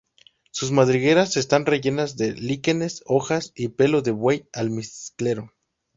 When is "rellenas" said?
1.67-2.17